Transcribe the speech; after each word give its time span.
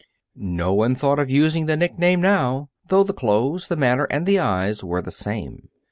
No 0.35 0.73
one 0.73 0.95
thought 0.95 1.19
of 1.19 1.29
using 1.29 1.67
the 1.67 1.77
nickname 1.77 2.21
now, 2.21 2.69
though 2.87 3.03
the 3.03 3.13
clothes, 3.13 3.67
the 3.67 3.75
manner, 3.77 4.05
and 4.09 4.25
the 4.25 4.39
eyes 4.39 4.83
were 4.83 4.99
the 5.03 5.11
same. 5.11 5.69